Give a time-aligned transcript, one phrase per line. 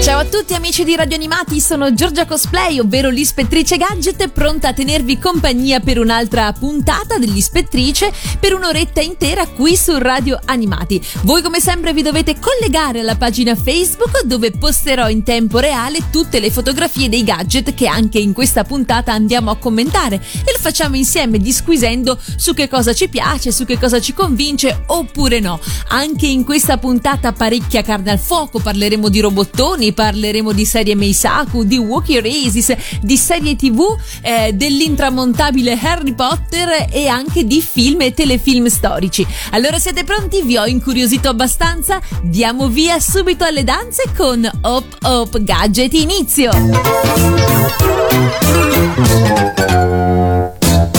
[0.00, 4.72] Ciao a tutti amici di Radio Animati, sono Giorgia Cosplay, ovvero l'ispettrice Gadget, pronta a
[4.72, 11.04] tenervi compagnia per un'altra puntata dell'ispettrice per un'oretta intera qui su Radio Animati.
[11.22, 16.38] Voi come sempre vi dovete collegare alla pagina Facebook dove posterò in tempo reale tutte
[16.38, 20.96] le fotografie dei gadget che anche in questa puntata andiamo a commentare e lo facciamo
[20.96, 25.60] insieme disquisendo su che cosa ci piace, su che cosa ci convince oppure no.
[25.88, 31.64] Anche in questa puntata parecchia carne al fuoco, parleremo di robottoni, parleremo di serie Meisaku,
[31.64, 33.80] di Wookiee Races, di serie tv,
[34.22, 39.26] eh, dell'intramontabile Harry Potter e anche di film e telefilm storici.
[39.50, 40.42] Allora siete pronti?
[40.42, 42.00] Vi ho incuriosito abbastanza?
[42.22, 46.50] Diamo via subito alle danze con Hop Hop Gadget Inizio!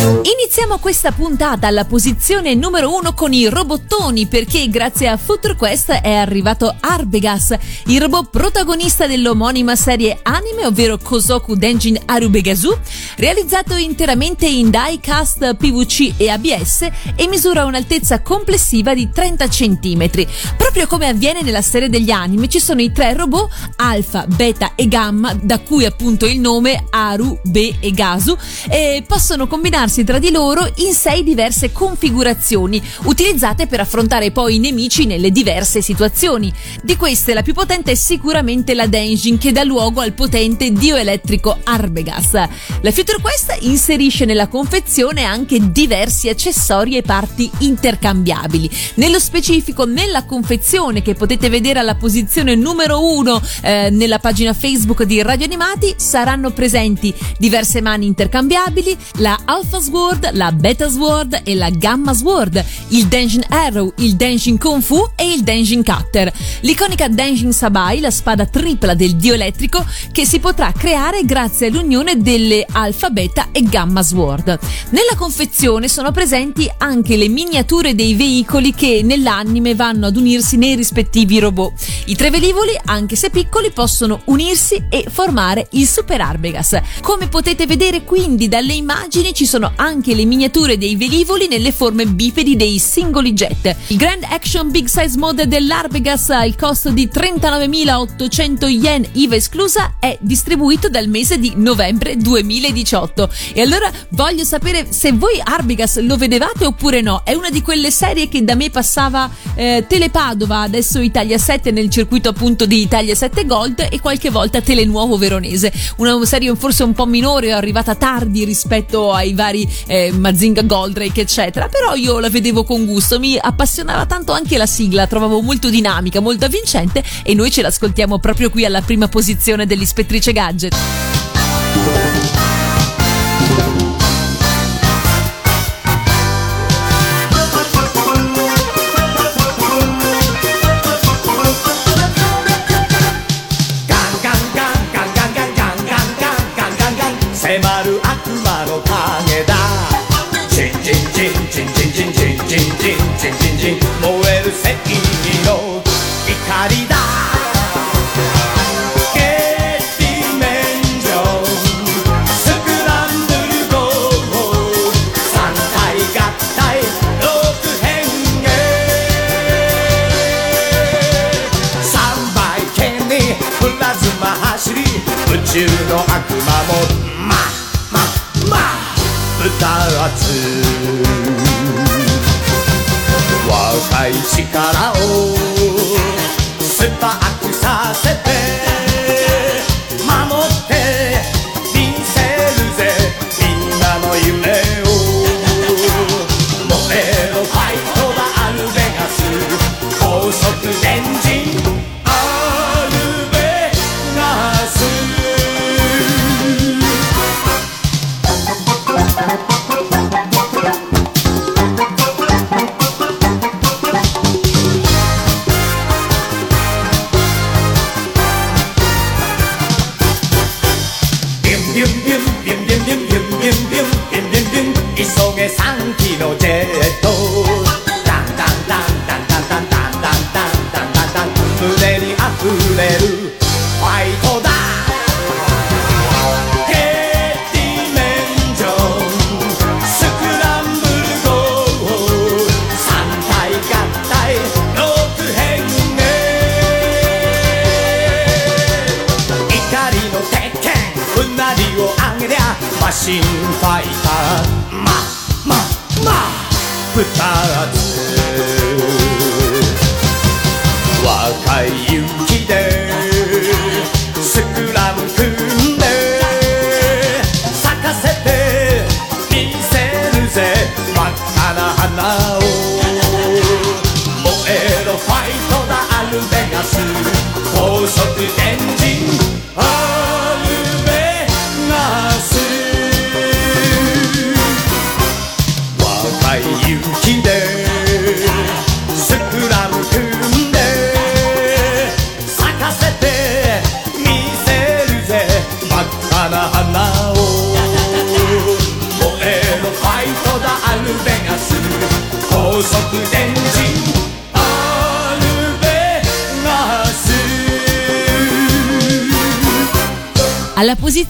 [0.09, 5.91] Iniziamo questa puntata alla posizione numero uno con i robottoni perché grazie a Future Quest
[5.91, 12.75] è arrivato Arbegas, il robot protagonista dell'omonima serie anime, ovvero Kosoku Denjin Arubegasu,
[13.17, 20.09] realizzato interamente in die-cast PVC e ABS e misura un'altezza complessiva di 30 cm.
[20.57, 24.87] Proprio come avviene nella serie degli anime ci sono i tre robot Alpha, Beta e
[24.87, 28.35] Gamma, da cui appunto il nome Aru, Be e Gasu,
[28.67, 34.59] e possono combinarsi tra di loro in sei diverse configurazioni, utilizzate per affrontare poi i
[34.59, 36.53] nemici nelle diverse situazioni.
[36.81, 40.95] Di queste la più potente è sicuramente la Dengin che dà luogo al potente dio
[40.95, 42.33] elettrico Arbegas.
[42.33, 48.69] La Future Quest inserisce nella confezione anche diversi accessori e parti intercambiabili.
[48.95, 55.03] Nello specifico nella confezione che potete vedere alla posizione numero uno eh, nella pagina Facebook
[55.03, 61.55] di Radio Animati saranno presenti diverse mani intercambiabili, la Alpha Sword, la Beta Sword e
[61.55, 66.31] la Gamma Sword, il Denshin Arrow, il Denshin Kung Fu e il Denshin Cutter.
[66.61, 72.21] L'iconica Denshin Sabai, la spada tripla del dio elettrico che si potrà creare grazie all'unione
[72.21, 74.59] delle Alpha, Beta e Gamma Sword.
[74.89, 80.75] Nella confezione sono presenti anche le miniature dei veicoli che nell'anime vanno ad unirsi nei
[80.75, 81.73] rispettivi robot.
[82.05, 86.79] I tre velivoli, anche se piccoli, possono unirsi e formare il Super Arbegas.
[87.01, 92.05] Come potete vedere quindi dalle immagini ci sono anche le miniature dei velivoli nelle forme
[92.05, 93.75] bipedi dei singoli jet.
[93.87, 100.17] Il Grand Action Big Size Mode dell'Arbegas al costo di 39.800 yen IVA esclusa è
[100.21, 103.29] distribuito dal mese di novembre 2018.
[103.53, 107.21] E allora voglio sapere se voi Arbegas lo vedevate oppure no.
[107.23, 111.89] È una di quelle serie che da me passava eh, Telepadova, adesso Italia 7 nel
[111.89, 115.71] circuito appunto di Italia 7 Gold e qualche volta Telenuovo Veronese.
[115.97, 121.67] Una serie forse un po' minore, arrivata tardi rispetto ai vari eh, Mazinga Goldrake eccetera,
[121.67, 126.19] però io la vedevo con gusto, mi appassionava tanto anche la sigla, trovavo molto dinamica,
[126.19, 130.75] molto avvincente e noi ce l'ascoltiamo proprio qui alla prima posizione dell'ispettrice Gadget.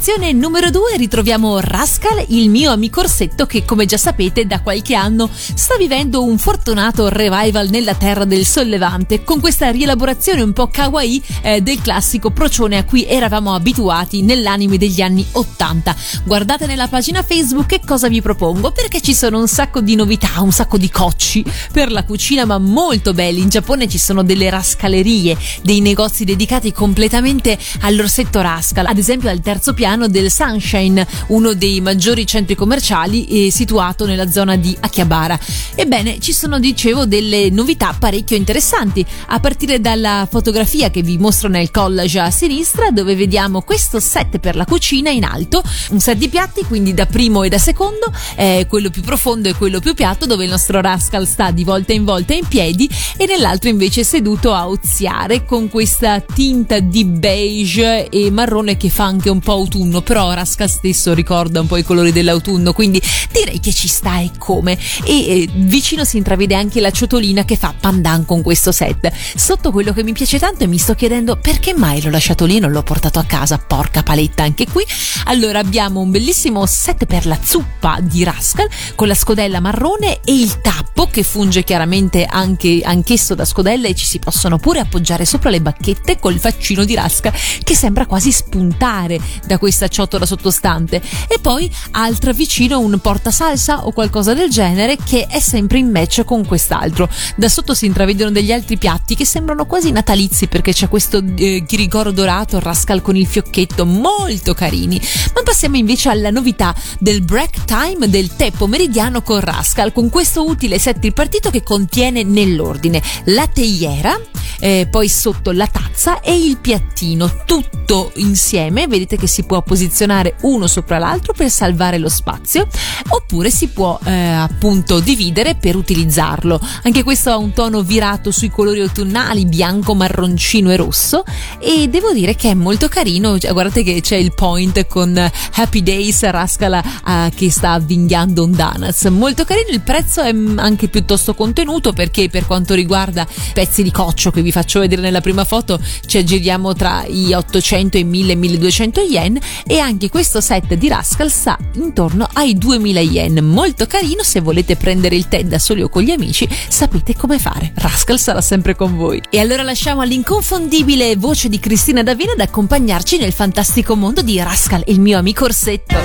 [0.09, 4.95] Posizione numero 2 ritroviamo Rascal, il mio amico orsetto che come già sapete da qualche
[4.95, 10.67] anno sta vivendo un fortunato revival nella terra del sollevante con questa rielaborazione un po'
[10.67, 15.95] kawaii eh, del classico procione a cui eravamo abituati nell'anime degli anni 80.
[16.23, 20.41] Guardate nella pagina Facebook che cosa vi propongo perché ci sono un sacco di novità,
[20.41, 23.41] un sacco di cocci per la cucina ma molto belli.
[23.41, 29.41] In Giappone ci sono delle rascalerie, dei negozi dedicati completamente all'orsetto Rascal, ad esempio al
[29.41, 35.39] terzo piano del Sunshine, uno dei maggiori centri commerciali eh, situato nella zona di Akihabara.
[35.75, 41.49] Ebbene, ci sono, dicevo, delle novità parecchio interessanti, a partire dalla fotografia che vi mostro
[41.49, 46.17] nel collage a sinistra, dove vediamo questo set per la cucina in alto, un set
[46.17, 49.93] di piatti, quindi da primo e da secondo, eh, quello più profondo e quello più
[49.93, 54.03] piatto, dove il nostro Rascal sta di volta in volta in piedi, e nell'altro invece
[54.03, 59.53] seduto a oziare con questa tinta di beige e marrone che fa anche un po'
[59.53, 63.01] autunno, però Rascal stesso ricorda un po' i colori dell'autunno, quindi
[63.31, 64.77] direi che ci sta e come.
[65.03, 69.12] E eh, vicino si intravede anche la ciotolina che fa pandan con questo set.
[69.36, 72.57] Sotto quello che mi piace tanto e mi sto chiedendo perché mai l'ho lasciato lì
[72.57, 74.86] e non l'ho portato a casa, porca paletta anche qui.
[75.25, 80.33] Allora abbiamo un bellissimo set per la zuppa di Rascal con la scodella marrone e
[80.33, 85.25] il tappo che funge chiaramente anche anch'esso da scodella e ci si possono pure appoggiare
[85.25, 87.33] sopra le bacchette col faccino di Rascal
[87.63, 91.01] che sembra quasi spuntare da questa ciotola sottostante.
[91.27, 96.23] E poi altra vicino un portasalsa o qualcosa del genere che è sempre in match
[96.23, 97.09] con quest'altro.
[97.35, 101.63] Da sotto si intravedono degli altri piatti che sembrano quasi natalizi perché c'è questo eh,
[101.65, 105.01] ghirigoro dorato, Rascal con il fiocchetto, molto carini.
[105.33, 110.45] Ma passiamo invece alla novità del break time del tè pomeridiano con Rascal, con questo
[110.45, 114.19] utile set tripartito che contiene nell'ordine la teiera,
[114.59, 118.87] eh, poi sotto la tazza e il piattino, tutto insieme.
[118.87, 122.68] Vedete che si può posizionare uno sopra l'altro per salvare lo spazio,
[123.10, 126.60] oppure si può eh, appunto dividere per utilizzarlo.
[126.81, 131.24] Anche questo ha un tono virato sui colori autunnali, bianco, marroncino e rosso,
[131.60, 133.38] e devo dire che è molto carino.
[133.38, 135.16] Cioè, guardate che c'è il point con
[135.54, 139.06] Happy Days Rascala eh, che sta avvinghiando un donuts.
[139.06, 144.31] Molto carino, il prezzo è anche piuttosto contenuto perché per quanto riguarda pezzi di coccio
[144.31, 148.35] che vi faccio vedere nella prima foto ci aggiriamo tra i 800 e i 1000
[148.35, 153.45] 1200 yen e anche questo set di Rascal sta intorno ai 2000 yen.
[153.45, 157.39] Molto carino se volete prendere il tè da soli o con gli amici, sapete come
[157.39, 157.71] fare.
[157.75, 159.21] Rascal sarà sempre con voi.
[159.29, 164.83] E allora lasciamo all'inconfondibile voce di Cristina Davina ad accompagnarci nel fantastico mondo di Rascal,
[164.87, 165.97] il mio amico orsetto.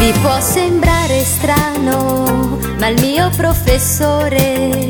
[0.00, 2.19] Vi può sembrare strano,
[2.80, 4.88] ma il mio professore,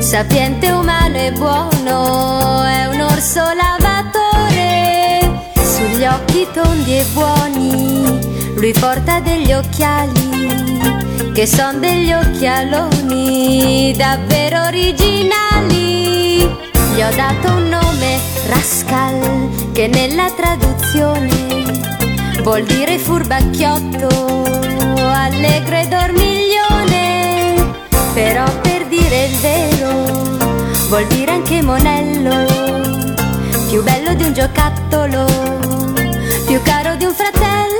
[0.00, 5.40] sapiente, umano e buono, è un orso lavatore.
[5.54, 16.36] Sugli occhi tondi e buoni, lui porta degli occhiali, che son degli occhialoni davvero originali.
[16.94, 21.30] Gli ho dato un nome, Rascal, che nella traduzione
[22.42, 24.42] vuol dire furbacchiotto,
[25.14, 26.61] allegro e dormiglione,
[28.12, 30.04] però per dire il vero
[30.88, 32.44] vuol dire anche monello,
[33.68, 35.24] più bello di un giocattolo,
[36.46, 37.70] più caro di un fratello.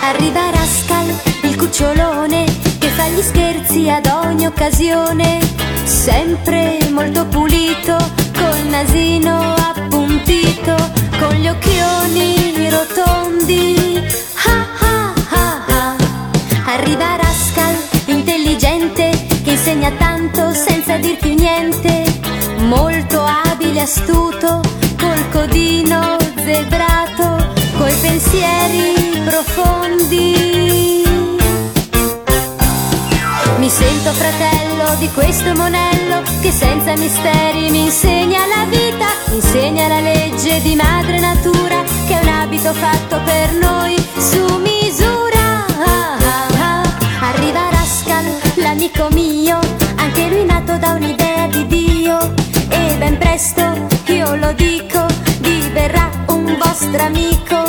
[0.00, 2.44] Arriva Rascal, il cucciolone,
[2.78, 5.40] che fa gli scherzi ad ogni occasione,
[5.84, 7.96] sempre molto pulito,
[8.34, 10.74] col nasino appuntito,
[11.22, 14.02] con gli occhioni rotondi.
[14.44, 15.14] Ha, ha,
[15.68, 15.96] ha,
[16.66, 17.76] Arriva Rascal,
[18.06, 19.10] intelligente,
[19.44, 22.04] che insegna tanto senza dirti niente.
[22.66, 24.60] Molto abile, astuto,
[24.98, 31.11] col codino zebrato, coi pensieri profondi.
[33.72, 40.60] Sento fratello di questo monello che senza misteri mi insegna la vita, insegna la legge
[40.60, 45.64] di madre natura che è un abito fatto per noi su misura.
[47.20, 48.26] Arriva Rascal,
[48.56, 49.58] l'amico mio,
[49.96, 52.34] anche lui nato da un'idea di Dio
[52.68, 55.06] e ben presto, io lo dico,
[55.38, 57.61] diverrà un vostro amico,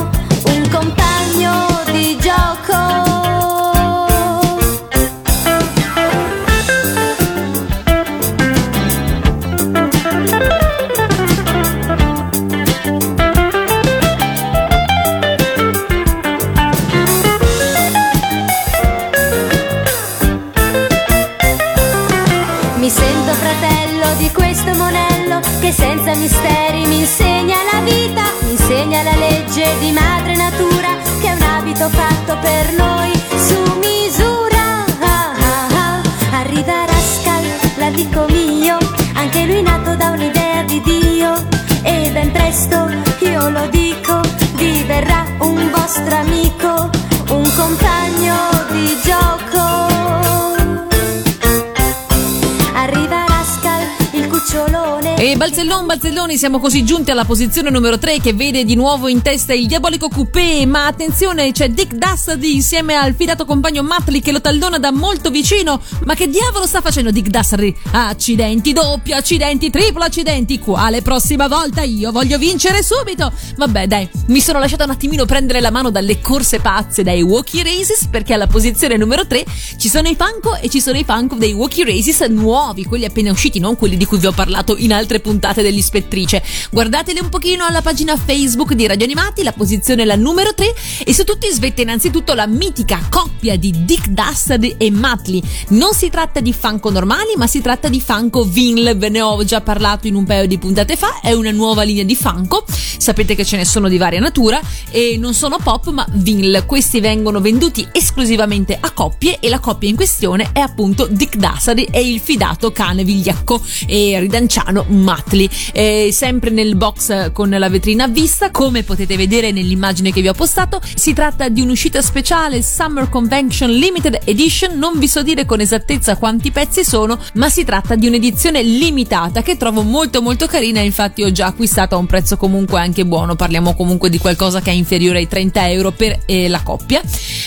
[55.43, 59.51] Balzellon, Balzelloni, siamo così giunti alla posizione numero 3 che vede di nuovo in testa
[59.51, 64.39] il diabolico coupé, ma attenzione c'è Dick Dastardly insieme al fidato compagno Matley che lo
[64.39, 67.73] tallona da molto vicino, ma che diavolo sta facendo Dick Dastardly?
[67.91, 73.31] Accidenti, doppio accidenti, triplo accidenti, quale prossima volta io voglio vincere subito?
[73.55, 77.63] Vabbè dai, mi sono lasciata un attimino prendere la mano dalle corse pazze dai Walkie
[77.63, 79.45] Races perché alla posizione numero 3
[79.77, 83.31] ci sono i Funko e ci sono i Funko dei Walkie Races nuovi, quelli appena
[83.31, 86.43] usciti, non quelli di cui vi ho parlato in altre puntate dell'Ispettrice.
[86.69, 90.73] Guardateli un pochino alla pagina Facebook di Radio Animati, la posizione è la numero 3
[91.05, 95.41] e su tutti svetta innanzitutto la mitica coppia di Dick Dastard e Matley.
[95.69, 99.43] Non si tratta di Funko normali, ma si tratta di Funko Vinl, ve ne ho
[99.43, 102.65] già parlato in un paio di puntate fa, è una nuova linea di Funko,
[103.03, 107.01] sapete che ce ne sono di varia natura e non sono pop ma Vinl, questi
[107.01, 112.09] vengono venduti esclusivamente a coppie e la coppia in questione è appunto Dick Dastard e
[112.09, 115.49] il fidato cane vigliacco e ridanciano Matley.
[115.73, 120.29] Eh, sempre nel box con la vetrina a vista, come potete vedere nell'immagine che vi
[120.29, 125.45] ho postato, si tratta di un'uscita speciale Summer Convention Limited Edition, non vi so dire
[125.45, 130.47] con esattezza quanti pezzi sono, ma si tratta di un'edizione limitata che trovo molto molto
[130.47, 134.61] carina, infatti ho già acquistato a un prezzo comunque anche buono, parliamo comunque di qualcosa
[134.61, 137.01] che è inferiore ai 30 euro per eh, la coppia.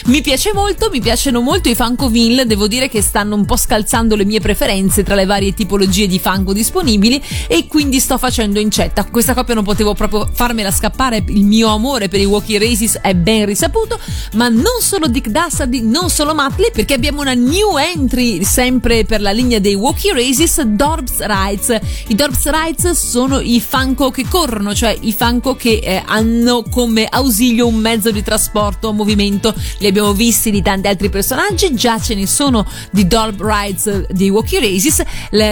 [0.07, 3.57] Mi piace molto, mi piacciono molto i Funko Ville, devo dire che stanno un po'
[3.57, 8.59] scalzando le mie preferenze tra le varie tipologie di Funko disponibili e quindi sto facendo
[8.59, 9.05] incetta.
[9.05, 13.15] Questa coppia non potevo proprio farmela scappare, il mio amore per i Walkie Races è
[13.15, 13.99] ben risaputo,
[14.35, 19.21] ma non solo Dick Dastardly, non solo Matley, perché abbiamo una new entry sempre per
[19.21, 21.79] la linea dei Walkie Races, Dorbs Rides.
[22.09, 27.07] I Dorbs Rides sono i Funko che corrono, cioè i Funko che eh, hanno come
[27.07, 29.55] ausilio un mezzo di trasporto a movimento.
[29.78, 34.31] Li abbiamo visti di tanti altri personaggi, già ce ne sono di Dorb Rides di
[34.31, 35.02] Walkie Races.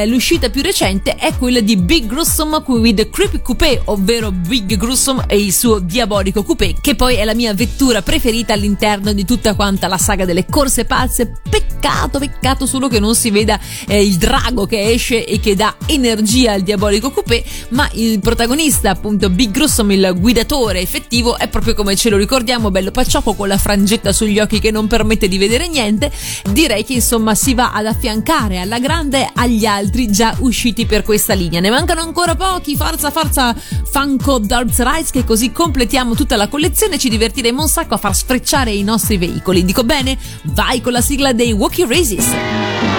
[0.07, 5.39] L'uscita più recente è quella di Big Gruesome with Creepy Coupé, ovvero Big Gruesome e
[5.39, 9.89] il suo diabolico coupé, che poi è la mia vettura preferita all'interno di tutta quanta
[9.89, 11.33] la saga delle corse pazze.
[11.49, 15.77] Peccato, peccato solo che non si veda eh, il drago che esce e che dà
[15.87, 21.73] energia al diabolico coupé, ma il protagonista, appunto Big Gruesome, il guidatore effettivo, è proprio
[21.73, 25.39] come ce lo ricordiamo, bello pacciocco con la frangetta sugli occhi che non permette di
[25.39, 26.13] vedere niente.
[26.51, 31.33] Direi che insomma si va ad affiancare alla grande agli altri già usciti per questa
[31.33, 31.61] linea.
[31.61, 33.57] Ne mancano ancora pochi, forza forza
[33.91, 37.97] Funko Darts Rise che così completiamo tutta la collezione e ci divertiremo un sacco a
[37.97, 39.65] far sfrecciare i nostri veicoli.
[39.65, 40.19] Dico bene?
[40.43, 42.94] Vai con la sigla dei Walkie Races.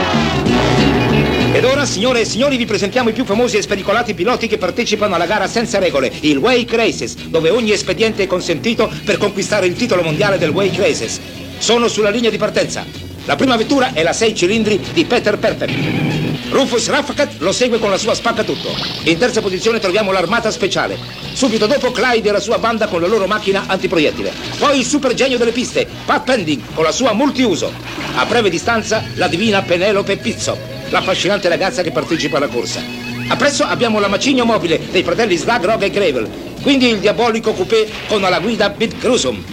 [1.66, 5.16] Ed ora, signore e signori, vi presentiamo i più famosi e spericolati piloti che partecipano
[5.16, 9.76] alla gara senza regole, il Wake Races, dove ogni espediente è consentito per conquistare il
[9.76, 11.20] titolo mondiale del Wake Races.
[11.58, 12.86] Sono sulla linea di partenza.
[13.26, 16.52] La prima vettura è la 6 cilindri di Peter Perfect.
[16.52, 18.70] Rufus Raffacat lo segue con la sua spaccatutto.
[19.06, 21.00] In terza posizione troviamo l'armata speciale.
[21.34, 24.32] Subito dopo Clyde e la sua banda con la loro macchina antiproiettile.
[24.60, 27.74] Poi il super genio delle piste, Pat Pending, con la sua multiuso.
[28.18, 32.82] A breve distanza la divina Penelope Pizzo, l'affascinante ragazza che partecipa alla corsa.
[33.28, 36.30] Appresso abbiamo la macigno mobile dei fratelli Slag, Rog e Gravel,
[36.62, 39.44] quindi il diabolico coupé con alla guida Bit Grusum.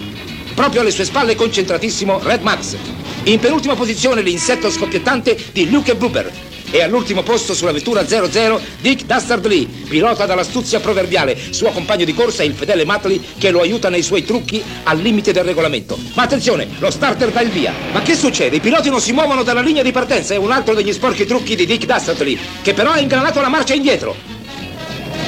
[0.53, 2.75] Proprio alle sue spalle concentratissimo Red Max.
[3.23, 6.52] In penultima posizione l'insetto scoppiettante di Luke Blooper.
[6.73, 12.41] E all'ultimo posto sulla vettura 00 Dick Dastardly, pilota dall'astuzia proverbiale, suo compagno di corsa
[12.41, 15.99] il fedele Matley che lo aiuta nei suoi trucchi al limite del regolamento.
[16.15, 17.73] Ma attenzione, lo starter dà il via.
[17.91, 18.55] Ma che succede?
[18.55, 21.55] I piloti non si muovono dalla linea di partenza, è un altro degli sporchi trucchi
[21.55, 24.32] di Dick Dastardly, che però ha ingranato la marcia indietro.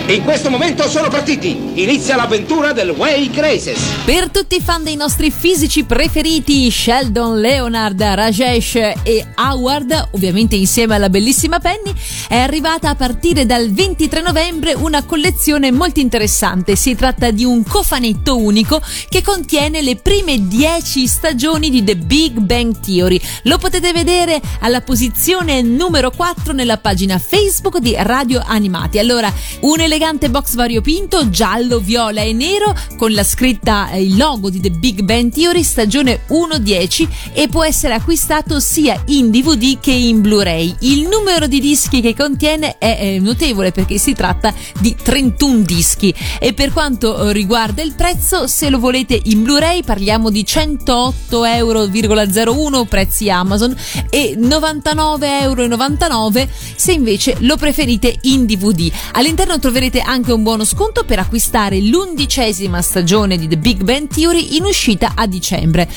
[0.08, 1.82] In questo momento sono partiti.
[1.82, 3.80] Inizia l'avventura del Wake Races.
[4.06, 10.94] Per tutti i fan dei nostri fisici preferiti, Sheldon, Leonard, Rajesh e Howard, ovviamente insieme
[10.94, 11.92] alla bellissima Penny,
[12.28, 16.76] è arrivata a partire dal 23 novembre una collezione molto interessante.
[16.76, 22.38] Si tratta di un cofanetto unico che contiene le prime 10 stagioni di The Big
[22.38, 23.20] Bang Theory.
[23.44, 29.00] Lo potete vedere alla posizione numero 4 nella pagina Facebook di Radio Animati.
[29.00, 34.50] Allora, un elegante box variopinto, giallo, viola e nero, con la scritta, eh, il logo
[34.50, 39.94] di The Big Bang Theory, stagione 1-10 e può essere acquistato sia in DVD che
[39.94, 40.76] in Blu-ray.
[40.80, 46.14] Il numero di dischi che contiene è, è notevole perché si tratta di 31 dischi
[46.40, 52.84] e per quanto riguarda il prezzo, se lo volete in Blu-ray parliamo di 108,01 euro
[52.84, 53.74] prezzi Amazon
[54.10, 58.92] e 99,99 euro se invece lo preferite in DVD.
[59.14, 64.08] All'interno troverete avrete anche un buono sconto per acquistare l'undicesima stagione di The Big Bang
[64.08, 65.88] Theory in uscita a dicembre.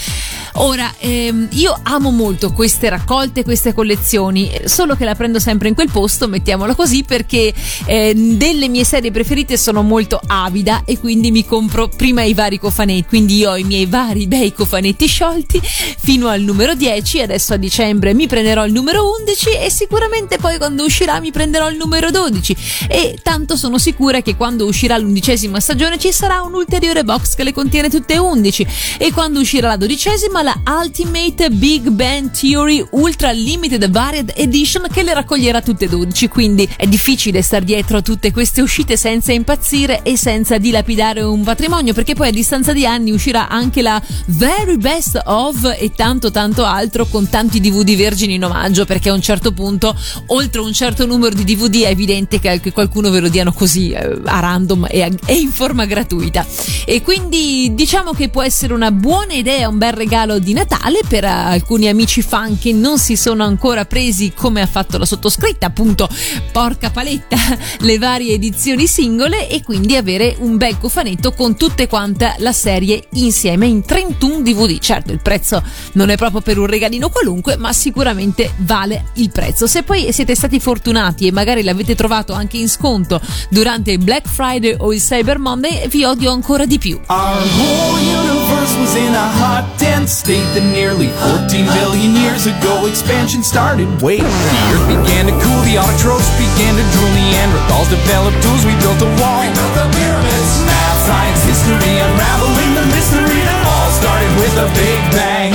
[0.60, 5.74] Ora, ehm, io amo molto queste raccolte, queste collezioni, solo che la prendo sempre in
[5.74, 7.54] quel posto, mettiamolo così, perché
[7.86, 12.58] eh, delle mie serie preferite sono molto avida e quindi mi compro prima i vari
[12.58, 17.56] cofanetti, quindi ho i miei vari bei cofanetti sciolti fino al numero 10, adesso a
[17.56, 22.10] dicembre mi prenderò il numero 11 e sicuramente poi quando uscirà mi prenderò il numero
[22.10, 22.56] 12
[22.88, 27.44] e tanto sono sicura che quando uscirà l'undicesima stagione ci sarà un ulteriore box che
[27.44, 28.66] le contiene tutte e 11
[28.98, 35.02] e quando uscirà la dodicesima la Ultimate Big Bang Theory Ultra Limited Varied Edition che
[35.02, 39.32] le raccoglierà tutte e 12 quindi è difficile star dietro a tutte queste uscite senza
[39.32, 44.00] impazzire e senza dilapidare un patrimonio perché poi a distanza di anni uscirà anche la
[44.26, 49.14] Very Best of e tanto tanto altro con tanti DVD vergini in omaggio perché a
[49.14, 53.28] un certo punto oltre un certo numero di DVD è evidente che qualcuno ve lo
[53.28, 56.46] diano così così eh, a random e, e in forma gratuita.
[56.86, 61.24] E quindi diciamo che può essere una buona idea, un bel regalo di Natale per
[61.26, 66.08] alcuni amici fan che non si sono ancora presi come ha fatto la sottoscritta, appunto,
[66.50, 67.36] porca paletta,
[67.80, 73.04] le varie edizioni singole e quindi avere un bel cofanetto con tutte quante la serie
[73.12, 74.78] insieme in 31 DVD.
[74.78, 79.66] Certo, il prezzo non è proprio per un regalino qualunque, ma sicuramente vale il prezzo.
[79.66, 83.20] Se poi siete stati fortunati e magari l'avete trovato anche in sconto
[83.58, 86.94] durante il Black Friday o il Cyber Monday vi odio ancora di più.
[87.08, 92.86] Our whole universe was in a hot, dense state that nearly 14 billion years ago
[92.86, 93.88] expansion started.
[94.00, 98.78] Wait, the earth began to cool, the autotrophs began to drool, Neanderthals developed tools, we
[98.78, 99.42] built a wall.
[99.42, 100.50] We built the pyramids.
[100.62, 105.50] Math, science, history, unraveling the mystery that all started with a big bang.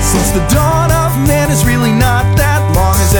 [0.00, 2.24] Since the dawn of man is really not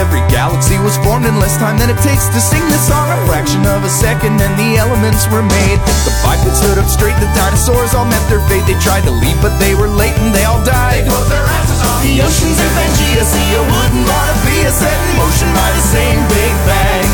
[0.04, 3.08] every galaxy was formed in less time than it takes to sing this song.
[3.08, 5.80] A fraction of a second and the elements were made.
[6.04, 8.68] The bipeds stood up straight, the dinosaurs all met their fate.
[8.68, 11.04] They tried to leave, but they were late and they all died.
[11.04, 13.24] They closed their asses on the oceans and Pangea.
[13.24, 17.08] See a wooden Monopia set in motion by the same Big Bang.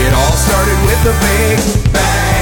[0.00, 1.60] It all started with a Big
[1.92, 2.39] Bang.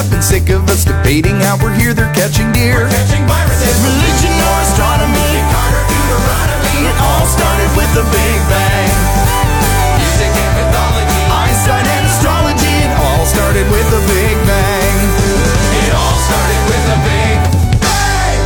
[0.00, 2.88] Have been sick of us debating how we're here, they're catching deer.
[2.88, 3.76] catching viruses.
[3.84, 5.32] Religion or astronomy.
[5.52, 6.88] Carter, Deuteronomy.
[6.88, 8.96] It all started with the Big Bang.
[10.00, 11.20] Music and mythology.
[11.28, 12.74] Einstein and astrology.
[12.80, 14.96] It all started with the Big Bang.
[15.84, 17.36] It all started with the Big
[17.84, 18.40] Bang.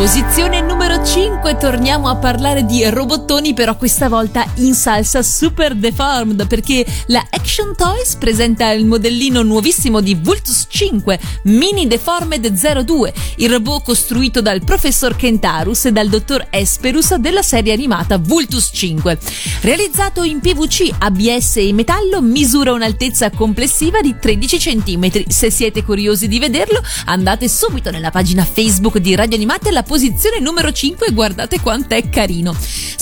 [0.00, 0.65] Posizione numero
[1.06, 7.24] 5 torniamo a parlare di robottoni, però questa volta in salsa super deformed perché la
[7.30, 14.42] Action Toys presenta il modellino nuovissimo di Vultus 5 Mini Deformed 02, il robot costruito
[14.42, 19.18] dal professor Kentarus e dal dottor Esperus della serie animata Vultus 5.
[19.60, 25.24] Realizzato in PVC, ABS e metallo, misura un'altezza complessiva di 13 cm.
[25.28, 30.40] Se siete curiosi di vederlo, andate subito nella pagina Facebook di Radio Animate alla posizione
[30.40, 32.56] numero 5 e guardate quant'è carino.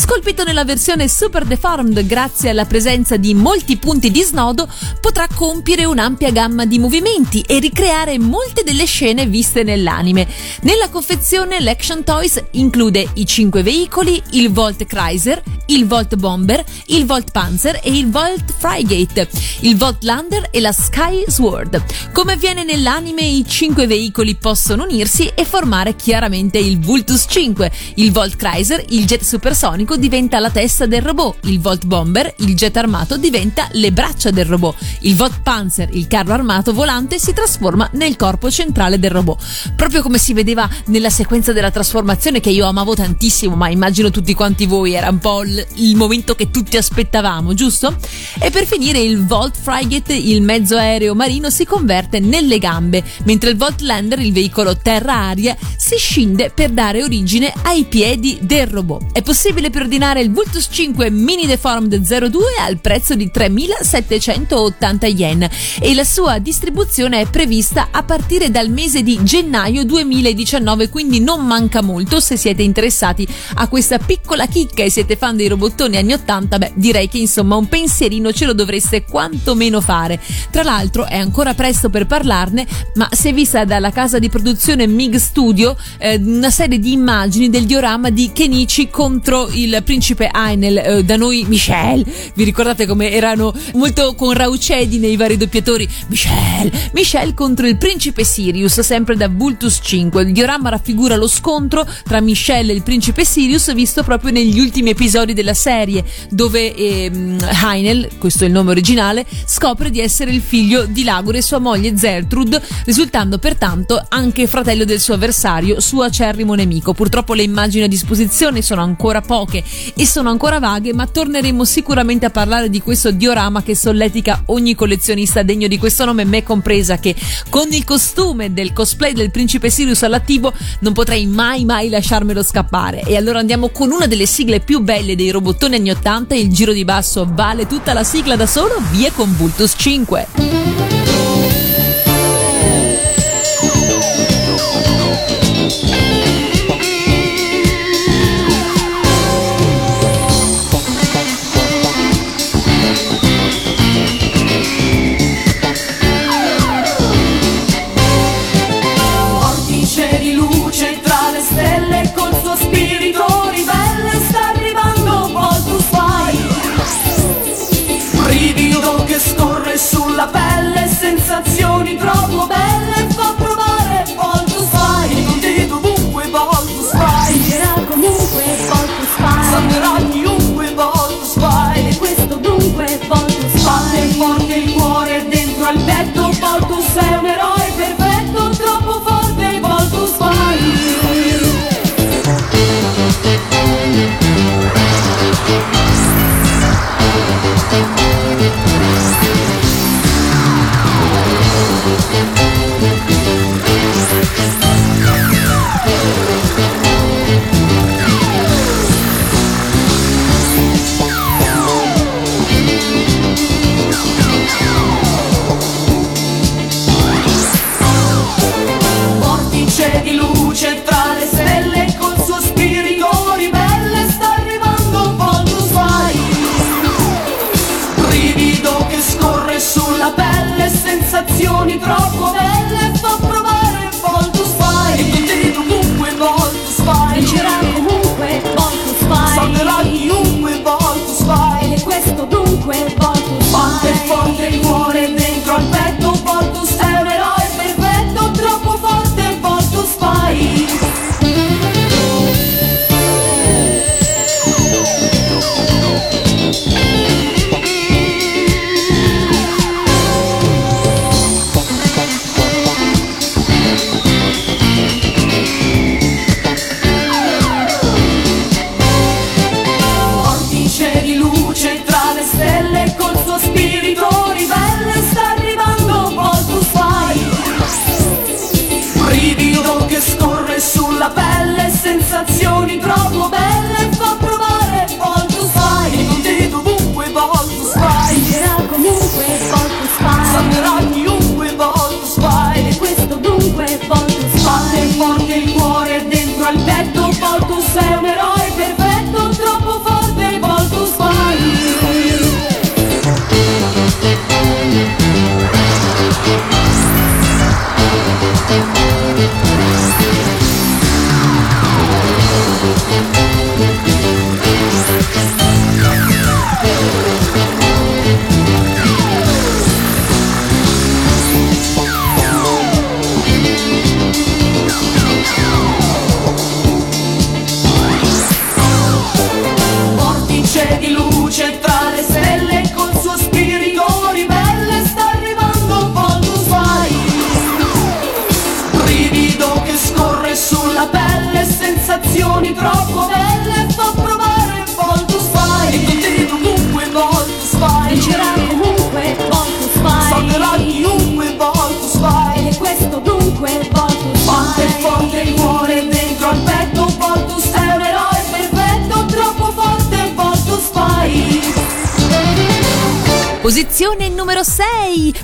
[0.04, 4.68] Scolpito nella versione Super Deformed grazie alla presenza di molti punti di snodo,
[5.00, 10.26] potrà compiere un'ampia gamma di movimenti e ricreare molte delle scene viste nell'anime.
[10.62, 17.06] Nella confezione l'Action Toys include i 5 veicoli, il Volt Chrysler, il Volt Bomber, il
[17.06, 19.28] Volt Panzer e il Volt Frigate,
[19.60, 21.82] il Volt Lander e la Sky Sword.
[22.12, 27.72] Come avviene nell'anime, i 5 veicoli possono unirsi e formare chiaramente il Vultus 5.
[27.94, 32.54] Il Volt Chrysler, il jet supersonico, diventa la testa del robot, il Volt Bomber, il
[32.54, 37.32] jet armato, diventa le braccia del robot, il Volt Panzer, il carro armato volante, si
[37.32, 39.72] trasforma nel corpo centrale del robot.
[39.76, 44.34] Proprio come si vedeva nella sequenza della trasformazione che io amavo tantissimo, ma immagino tutti
[44.34, 47.96] quanti voi, era un po' il, il momento che tutti aspettavamo, giusto?
[48.40, 53.50] E per finire il Volt Frigate, il mezzo aereo marino, si converte nelle gambe, mentre
[53.50, 59.06] il Volt Lander, il veicolo terra-aria, si scinde per dare origine ai piedi del robot.
[59.10, 65.48] È possibile preordinare il Vultus 5 Mini Deformed 02 al prezzo di 3.780 yen
[65.80, 71.44] e la sua distribuzione è prevista a partire dal mese di gennaio 2019, quindi non
[71.44, 76.12] manca molto se siete interessati a questa piccola chicca e siete fan dei robottoni anni
[76.12, 80.20] 80, beh, direi che insomma un pensierino ce lo dovreste quantomeno fare.
[80.50, 84.86] Tra l'altro è ancora presto per parlarne, ma si è vista dalla casa di produzione
[84.86, 90.78] MIG Studio eh, una serie di immagini del diorama di Kenichi contro il principe Ainel,
[90.78, 92.04] eh, da noi Michel.
[92.34, 95.88] Vi ricordate come erano molto con raucedi nei vari doppiatori?
[96.08, 100.22] Michel, Michel contro il principe Sirius, sempre da Vultus 5.
[100.22, 104.90] Il diorama raffigura lo scontro tra Michel e il principe Sirius visto proprio negli ultimi
[104.90, 110.40] episodi della serie, dove ehm, Heinel, questo è il nome originale, scopre di essere il
[110.40, 116.02] figlio di Lagore e sua moglie Zertrud, risultando pertanto anche fratello del suo avversario, suo
[116.02, 116.92] acerrimo nemico.
[116.92, 119.62] Purtroppo le immagini a disposizione sono ancora poche
[119.94, 124.74] e sono ancora vaghe, ma torneremo sicuramente a parlare di questo diorama che solletica ogni
[124.74, 127.14] collezionista degno di questo nome, me compresa, che
[127.48, 133.02] con il costume del cosplay del principe Sirius all'attivo non potrei mai mai lasciarmelo scappare.
[133.02, 136.72] E allora andiamo con una delle sigle più belle dei robottoni anni 80, il giro
[136.72, 141.03] di basso vale tutta la sigla da solo, via con Vultus 5.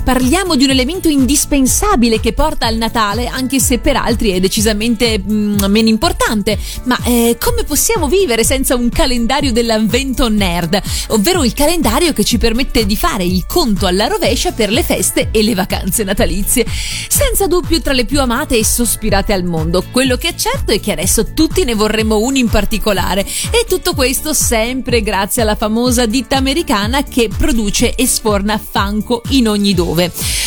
[0.03, 5.19] Parliamo di un elemento indispensabile che porta al Natale, anche se per altri è decisamente
[5.19, 6.57] mm, meno importante.
[6.85, 10.81] Ma eh, come possiamo vivere senza un calendario dell'avvento nerd?
[11.09, 15.29] Ovvero il calendario che ci permette di fare il conto alla rovescia per le feste
[15.31, 16.65] e le vacanze natalizie.
[17.07, 19.83] Senza dubbio tra le più amate e sospirate al mondo.
[19.91, 23.21] Quello che è certo è che adesso tutti ne vorremmo uno in particolare.
[23.21, 29.47] E tutto questo sempre grazie alla famosa ditta americana che produce e sforna Funko in
[29.47, 29.90] ogni dove.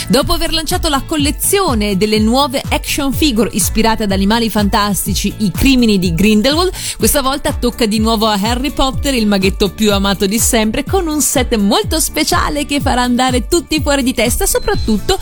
[0.09, 5.99] Dopo aver lanciato la collezione delle nuove action figure ispirate ad animali fantastici, i crimini
[5.99, 10.39] di Grindelwald, questa volta tocca di nuovo a Harry Potter, il maghetto più amato di
[10.39, 15.19] sempre, con un set molto speciale che farà andare tutti fuori di testa, soprattutto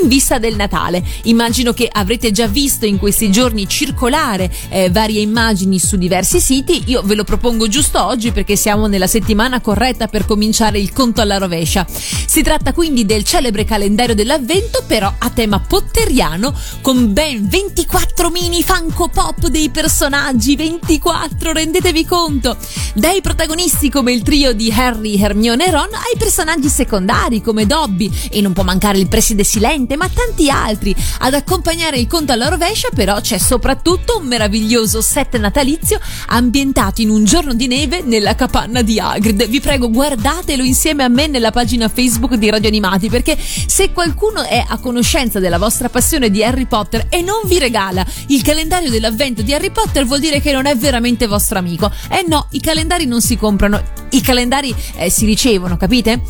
[0.00, 1.04] in vista del Natale.
[1.24, 6.84] Immagino che avrete già visto in questi giorni circolare eh, varie immagini su diversi siti.
[6.86, 11.20] Io ve lo propongo giusto oggi perché siamo nella settimana corretta per cominciare il conto
[11.20, 11.86] alla rovescia.
[11.88, 18.62] Si tratta quindi del celebre calendario dell'avvento, però a tema potteriano, con ben 24 mini
[18.62, 20.56] Funko Pop dei personaggi.
[20.56, 22.56] 24, rendetevi conto!
[22.94, 28.10] Dai protagonisti come il trio di Harry, Hermione e Ron ai personaggi secondari come Dobby,
[28.30, 30.94] e non può mancare il preside silente, ma tanti altri.
[31.18, 37.10] Ad accompagnare il conto alla rovescia, però, c'è soprattutto un meraviglioso set natalizio ambientato in
[37.10, 39.48] un giorno di neve nella capanna di Hagrid.
[39.48, 44.42] Vi prego, guardatelo insieme a me nella pagina Facebook di Radio Animati, perché se qualcuno
[44.42, 48.90] è a conoscenza della vostra passione di Harry Potter e non vi regala il calendario
[48.90, 51.90] dell'avvento di Harry Potter, vuol dire che non è veramente vostro amico.
[52.10, 56.22] Eh no, i calendari non si comprano, i calendari eh, si ricevono, capite?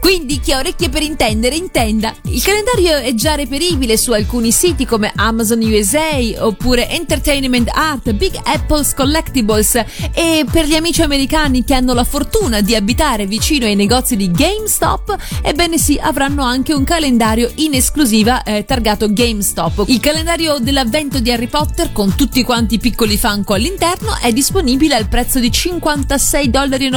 [0.00, 2.14] Quindi chi ha orecchie per intendere, intenda.
[2.24, 8.38] Il calendario è già reperibile su alcuni siti come Amazon USA oppure Entertainment Art, Big
[8.44, 9.74] Apple's Collectibles
[10.14, 14.30] e per gli amici americani che hanno la fortuna di abitare vicino ai negozi di
[14.30, 19.84] GameStop, ebbene sì, avranno anche un calendario in esclusiva eh, targato GameStop.
[19.88, 24.94] Il calendario dell'avvento di Harry Potter con tutti quanti i piccoli Funko all'interno è disponibile
[24.94, 26.88] al prezzo di 56,99 dollari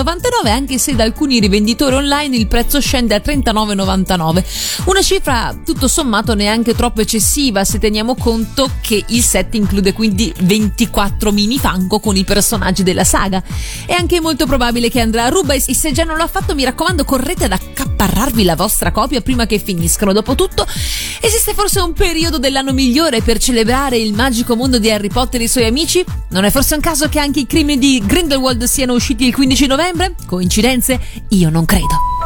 [0.49, 4.43] anche se da alcuni rivenditori online il prezzo scende a 39,99.
[4.86, 10.34] Una cifra tutto sommato neanche troppo eccessiva se teniamo conto che il set include quindi
[10.39, 13.41] 24 mini Funko con i personaggi della saga.
[13.86, 16.63] È anche molto probabile che andrà a ruba e se già non l'ha fatto mi
[16.63, 17.51] raccomando correte ad
[18.00, 20.14] accaparrarvi la vostra copia prima che finiscano.
[20.14, 20.66] Dopotutto
[21.20, 25.46] esiste forse un periodo dell'anno migliore per celebrare il magico mondo di Harry Potter e
[25.46, 26.04] i suoi amici?
[26.30, 29.68] Non è forse un caso che anche i crimini di Grindelwald siano usciti il 15
[29.68, 30.16] novembre?
[30.26, 31.00] Coincidenze?
[31.30, 32.18] Io non credo.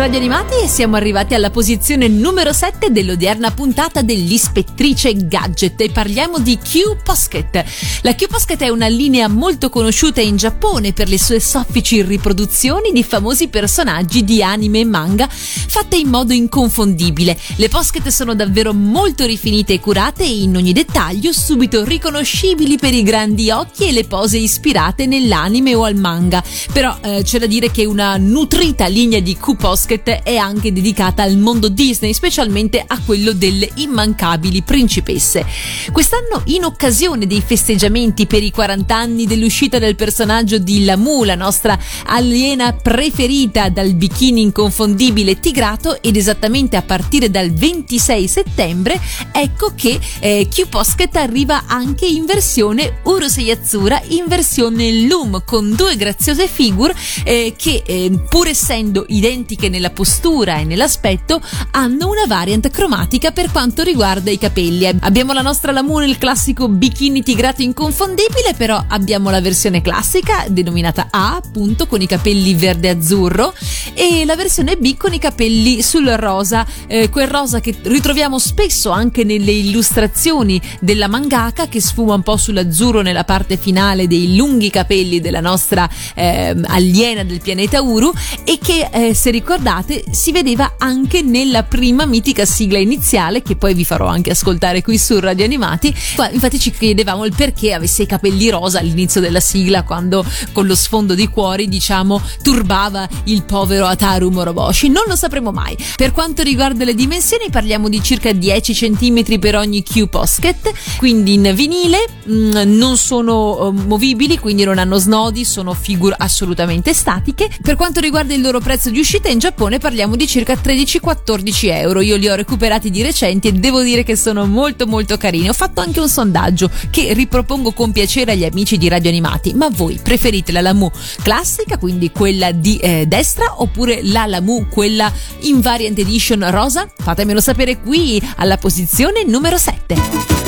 [0.00, 6.38] Radio Animati e siamo arrivati alla posizione numero 7 dell'odierna puntata dell'Ispettrice Gadget e parliamo
[6.38, 7.62] di Q Posket.
[8.00, 12.92] La Q Posket è una linea molto conosciuta in Giappone per le sue soffici riproduzioni
[12.92, 17.38] di famosi personaggi di anime e manga fatte in modo inconfondibile.
[17.56, 22.94] Le posket sono davvero molto rifinite e curate e in ogni dettaglio subito riconoscibili per
[22.94, 26.42] i grandi occhi e le pose ispirate nell'anime o al manga.
[26.72, 29.56] Però eh, c'è da dire che una nutrita linea di Q
[29.90, 35.44] Posket è anche dedicata al mondo Disney, specialmente a quello delle immancabili principesse.
[35.90, 41.34] Quest'anno, in occasione dei festeggiamenti per i 40 anni dell'uscita del personaggio di Lamu, la
[41.34, 41.76] nostra
[42.06, 49.00] aliena preferita dal bikini inconfondibile tigrato, ed esattamente a partire dal 26 settembre,
[49.32, 55.74] ecco che eh, Q Posket arriva anche in versione Urusei Yatsura, in versione Loom, con
[55.74, 62.08] due graziose figure eh, che, eh, pur essendo identiche, identiche nella postura e nell'aspetto, hanno
[62.08, 64.86] una variant cromatica per quanto riguarda i capelli.
[65.00, 71.08] Abbiamo la nostra Lamoon, il classico bikini tigrato inconfondibile, però abbiamo la versione classica denominata
[71.10, 73.54] A, appunto con i capelli verde-azzurro
[73.94, 78.90] e la versione B con i capelli sul rosa, eh, quel rosa che ritroviamo spesso
[78.90, 84.68] anche nelle illustrazioni della mangaka che sfuma un po' sull'azzurro nella parte finale dei lunghi
[84.68, 88.12] capelli della nostra eh, aliena del pianeta Uru
[88.44, 89.68] e che eh, se ricordate,
[90.10, 94.98] si vedeva anche nella prima mitica sigla iniziale, che poi vi farò anche ascoltare qui
[94.98, 95.94] su Radio Animati.
[96.32, 100.74] Infatti ci chiedevamo il perché avesse i capelli rosa all'inizio della sigla, quando con lo
[100.74, 104.88] sfondo di cuori, diciamo, turbava il povero Ataru Moroboshi.
[104.88, 105.78] Non lo sapremo mai.
[105.94, 111.34] Per quanto riguarda le dimensioni, parliamo di circa 10 cm per ogni Q Posket, quindi
[111.34, 116.92] in vinile, mh, mm, non sono uh, movibili, quindi non hanno snodi, sono figure assolutamente
[116.92, 117.48] statiche.
[117.62, 122.01] Per quanto riguarda il loro prezzo di uscita in Giappone parliamo di circa 13-14 euro.
[122.01, 125.49] Io li ho recuperati di recente e devo dire che sono molto molto carini.
[125.49, 129.53] Ho fatto anche un sondaggio che ripropongo con piacere agli amici di Radio Animati.
[129.53, 135.11] Ma voi preferite la Lamu classica, quindi quella di eh, destra, oppure la Lamu, quella
[135.41, 136.89] in variant edition rosa?
[136.95, 140.45] Fatemelo sapere qui alla posizione numero 7.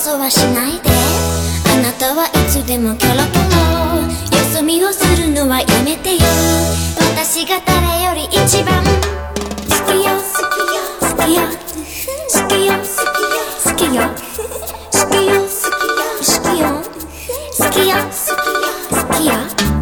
[0.00, 1.03] そわしないで
[2.05, 6.21] たはいつでもキョロキョロよそ見をするのはやめてよ。
[7.15, 8.83] 私が誰より一番。
[8.83, 11.41] 好きよ好きよ好きよ。
[12.29, 14.05] 好きよ好きよ好きよ。
[14.87, 15.33] 好きよ
[17.33, 17.97] 好きよ
[18.91, 19.74] 好きよ。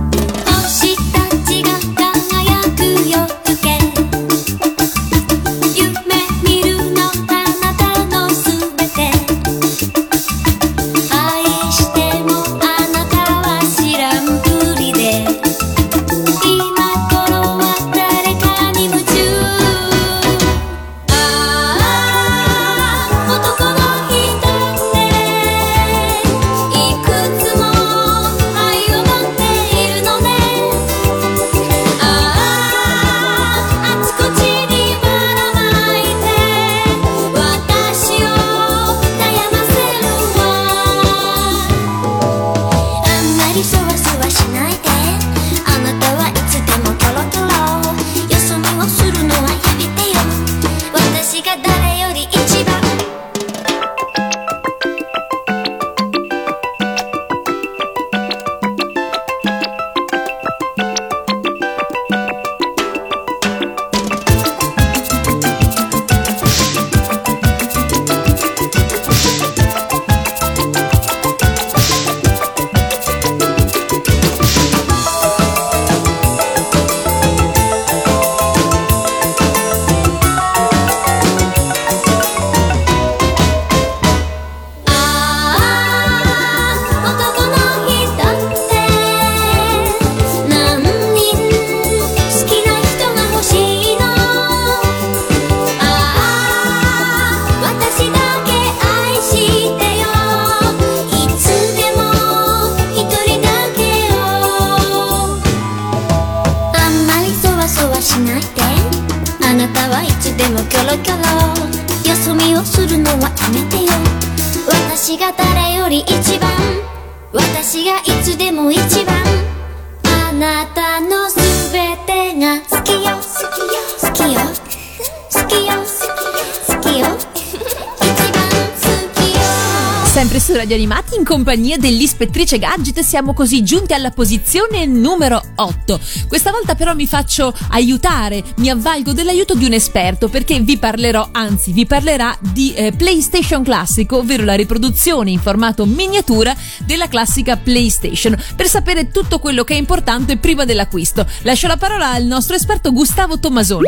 [131.44, 136.00] Compagnia dell'ispettrice Gadget siamo così giunti alla posizione numero 8.
[136.30, 141.28] Questa volta però mi faccio aiutare, mi avvalgo dell'aiuto di un esperto perché vi parlerò,
[141.34, 147.58] anzi vi parlerà di eh, PlayStation Classic, ovvero la riproduzione in formato miniatura della classica
[147.58, 151.28] PlayStation, per sapere tutto quello che è importante prima dell'acquisto.
[151.41, 153.84] Lascio la parola al nostro esperto Gustavo Tommasoni.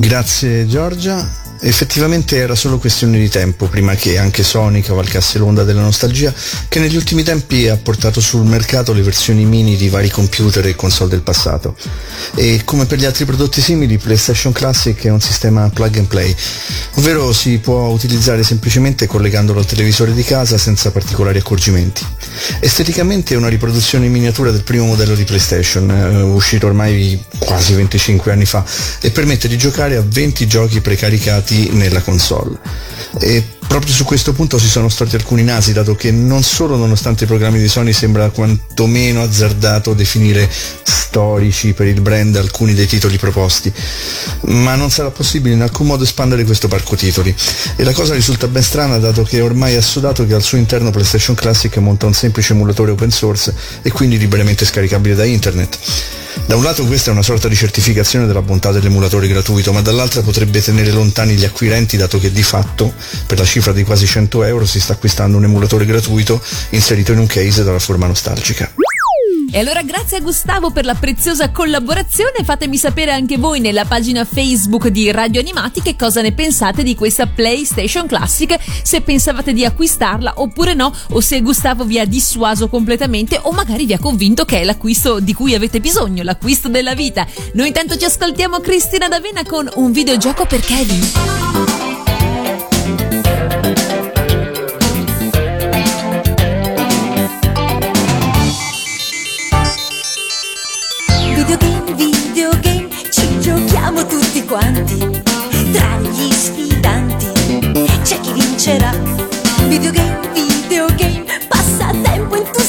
[0.00, 1.45] Grazie Giorgia.
[1.60, 6.32] Effettivamente era solo questione di tempo prima che anche Sony cavalcasse l'onda della nostalgia
[6.68, 10.74] che negli ultimi tempi ha portato sul mercato le versioni mini di vari computer e
[10.74, 11.76] console del passato.
[12.34, 16.34] E come per gli altri prodotti simili, PlayStation Classic è un sistema plug and play,
[16.94, 22.04] ovvero si può utilizzare semplicemente collegandolo al televisore di casa senza particolari accorgimenti.
[22.60, 27.74] Esteticamente è una riproduzione in miniatura del primo modello di PlayStation, eh, uscito ormai quasi
[27.74, 28.64] 25 anni fa,
[29.00, 32.58] e permette di giocare a 20 giochi precaricati nella console.
[33.20, 37.24] E proprio su questo punto ci sono stati alcuni nasi, dato che non solo nonostante
[37.24, 40.48] i programmi di Sony sembra quantomeno azzardato definire
[40.82, 43.72] storici per il brand alcuni dei titoli proposti,
[44.48, 47.34] ma non sarà possibile in alcun modo espandere questo parco titoli.
[47.76, 50.90] E la cosa risulta ben strana dato che ormai è assodato che al suo interno
[50.90, 55.78] PlayStation Classic monta un semplice emulatore open source e quindi liberamente scaricabile da internet.
[56.44, 60.20] Da un lato questa è una sorta di certificazione della bontà dell'emulatore gratuito, ma dall'altra
[60.20, 62.92] potrebbe tenere lontani gli acquirenti dato che di fatto
[63.26, 67.20] per la cifra di quasi 100 euro si sta acquistando un emulatore gratuito inserito in
[67.20, 68.70] un case dalla forma nostalgica.
[69.50, 74.26] E allora grazie a Gustavo per la preziosa collaborazione, fatemi sapere anche voi nella pagina
[74.26, 79.64] Facebook di Radio Animati che cosa ne pensate di questa PlayStation Classic, se pensavate di
[79.64, 84.44] acquistarla oppure no, o se Gustavo vi ha dissuaso completamente o magari vi ha convinto
[84.44, 87.26] che è l'acquisto di cui avete bisogno, l'acquisto della vita.
[87.54, 92.15] Noi intanto ci ascoltiamo Cristina D'Avena con un videogioco per Kevin.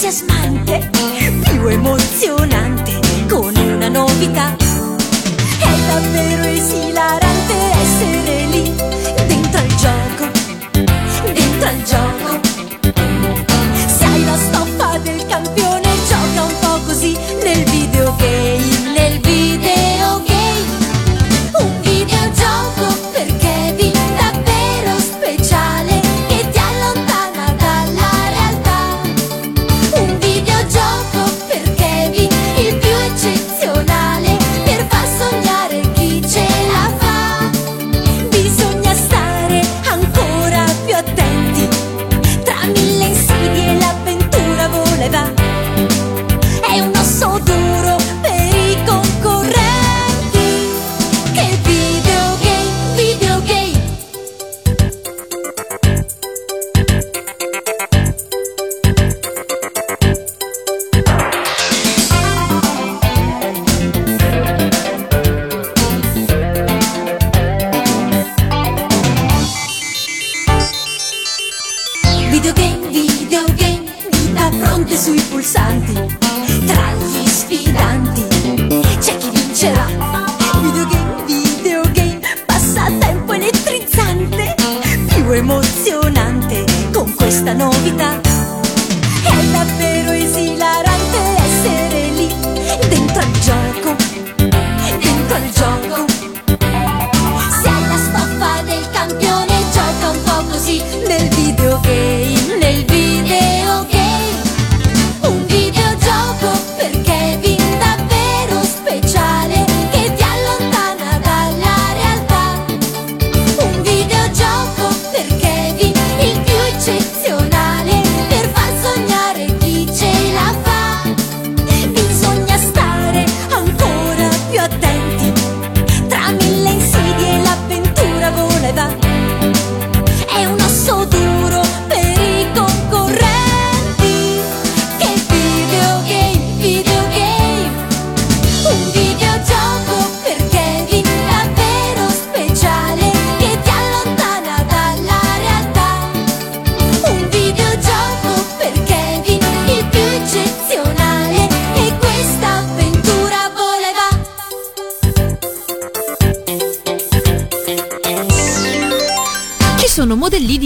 [0.08, 0.90] Entusiasmante,
[1.44, 4.56] più emozionante con una novità.
[4.56, 8.74] È davvero esilarante essere lì,
[9.28, 10.32] dentro al gioco,
[11.34, 12.47] dentro al gioco.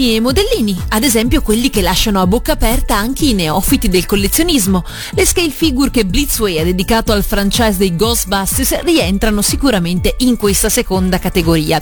[0.02, 4.06] Modellini e modellini, ad esempio quelli che lasciano a bocca aperta anche i neofiti del
[4.06, 4.84] collezionismo.
[5.12, 10.68] Le scale figure che Blitzway ha dedicato al franchise dei Ghostbusters rientrano sicuramente in questa
[10.68, 11.80] seconda categoria.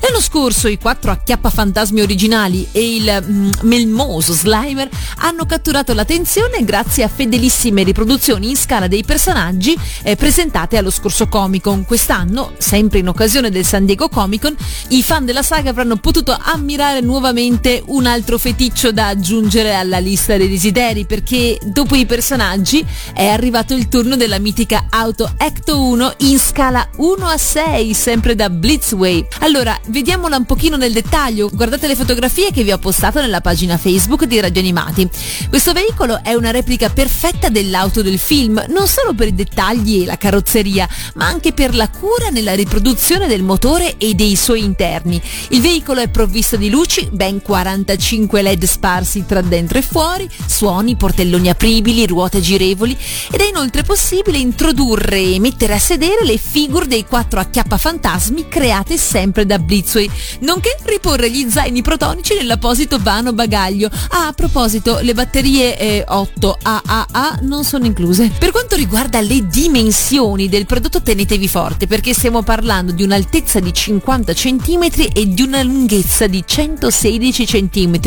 [0.00, 7.04] L'anno scorso i quattro acchiappafantasmi originali e il mm, melmoso Slimer hanno catturato l'attenzione grazie
[7.04, 11.84] a fedelissime riproduzioni in scala dei personaggi eh, presentate allo scorso Comic Con.
[11.84, 14.56] Quest'anno, sempre in occasione del San Diego Comic Con,
[14.88, 20.36] i fan della saga avranno potuto ammirare nuovamente un altro feticcio da aggiungere alla lista
[20.36, 26.14] dei desideri perché dopo i personaggi è arrivato il turno della mitica auto Ecto 1
[26.18, 29.26] in scala 1 a 6 sempre da Blitzway.
[29.40, 33.76] Allora, vediamola un pochino nel dettaglio, guardate le fotografie che vi ho postato nella pagina
[33.76, 35.08] Facebook di Radio Animati.
[35.48, 40.04] Questo veicolo è una replica perfetta dell'auto del film, non solo per i dettagli e
[40.04, 45.20] la carrozzeria, ma anche per la cura nella riproduzione del motore e dei suoi interni.
[45.48, 50.96] Il veicolo è provvisto di luci, ben 45 LED sparsi tra dentro e fuori, suoni,
[50.96, 52.96] portelloni apribili, ruote girevoli
[53.30, 58.96] ed è inoltre possibile introdurre e mettere a sedere le figure dei quattro acchiappafantasmi create
[58.96, 60.08] sempre da Blitzway,
[60.40, 63.90] nonché riporre gli zaini protonici nell'apposito vano bagaglio.
[64.08, 68.32] Ah, a proposito, le batterie eh, 8 AAA non sono incluse.
[68.38, 73.74] Per quanto riguarda le dimensioni del prodotto tenetevi forte perché stiamo parlando di un'altezza di
[73.74, 77.41] 50 cm e di una lunghezza di 116 cm,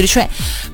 [0.07, 0.29] cioè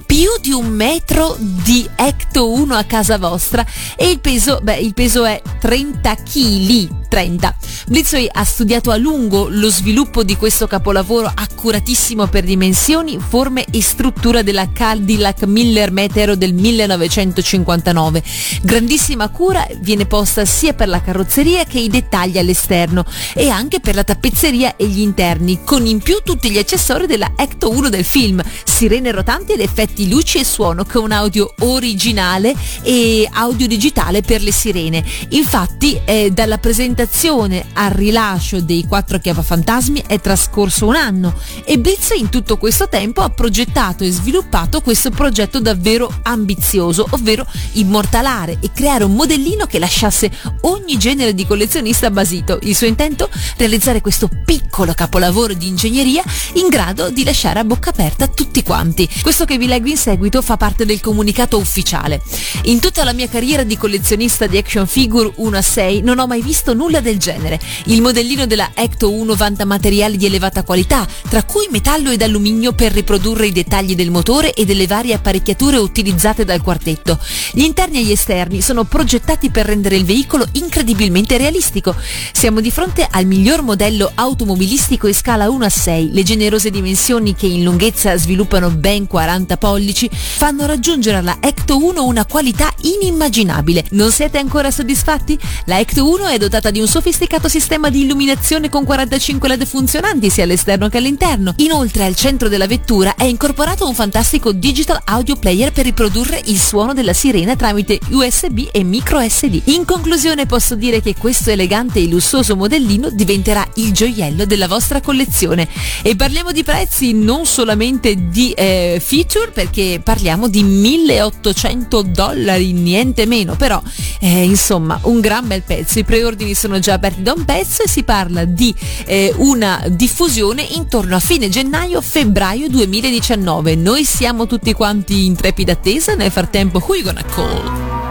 [0.05, 4.93] più di un metro di Ecto 1 a casa vostra e il peso, beh, il
[4.93, 6.99] peso è 30 kg.
[7.11, 7.57] 30.
[7.87, 13.81] Blitzway ha studiato a lungo lo sviluppo di questo capolavoro accuratissimo per dimensioni, forme e
[13.81, 18.23] struttura della Cadillac Miller Meteor del 1959.
[18.61, 23.03] Grandissima cura viene posta sia per la carrozzeria che i dettagli all'esterno
[23.33, 27.33] e anche per la tappezzeria e gli interni, con in più tutti gli accessori della
[27.35, 33.27] Ecto 1 del film, sirene rotanti ed effetti luci e suono con audio originale e
[33.31, 35.03] audio digitale per le sirene.
[35.29, 41.33] Infatti, eh, dalla presentazione al rilascio dei quattro chiappafantasmi è trascorso un anno
[41.63, 47.45] e Blitz in tutto questo tempo ha progettato e sviluppato questo progetto davvero ambizioso, ovvero
[47.73, 50.31] immortalare e creare un modellino che lasciasse
[50.61, 52.59] ogni genere di collezionista basito.
[52.63, 53.29] Il suo intento?
[53.57, 56.23] Realizzare questo piccolo capolavoro di ingegneria
[56.53, 59.07] in grado di lasciare a bocca aperta tutti quanti.
[59.21, 62.21] Questo che vi leggo in seguito fa parte del comunicato ufficiale.
[62.63, 66.27] In tutta la mia carriera di collezionista di action figure 1 a 6 non ho
[66.27, 67.59] mai visto nulla del genere.
[67.85, 72.73] Il modellino della Ecto 1 vanta materiali di elevata qualità, tra cui metallo ed alluminio
[72.73, 77.19] per riprodurre i dettagli del motore e delle varie apparecchiature utilizzate dal quartetto.
[77.51, 81.95] Gli interni e gli esterni sono progettati per rendere il veicolo incredibilmente realistico.
[82.31, 86.11] Siamo di fronte al miglior modello automobilistico in scala 1 a 6.
[86.11, 88.30] Le generose dimensioni che in lunghezza sviluppano
[88.71, 93.85] ben 40 pollici fanno raggiungere alla Ecto 1 una qualità inimmaginabile.
[93.91, 95.37] Non siete ancora soddisfatti?
[95.65, 100.29] La Ecto 1 è dotata di un sofisticato sistema di illuminazione con 45 LED funzionanti
[100.29, 101.53] sia all'esterno che all'interno.
[101.57, 106.59] Inoltre al centro della vettura è incorporato un fantastico digital audio player per riprodurre il
[106.59, 109.61] suono della sirena tramite USB e micro SD.
[109.65, 115.01] In conclusione posso dire che questo elegante e lussuoso modellino diventerà il gioiello della vostra
[115.01, 115.67] collezione.
[116.01, 123.25] E parliamo di prezzi, non solamente di eh, feature, perché parliamo di 1800 dollari, niente
[123.25, 123.81] meno, però
[124.19, 125.99] eh, insomma un gran bel pezzo.
[125.99, 128.73] I preordini sono già aperti da un pezzo e si parla di
[129.05, 133.75] eh, una diffusione intorno a fine gennaio-febbraio 2019.
[133.75, 138.10] Noi siamo tutti quanti in trepida attesa, nel frattempo who you gonna call?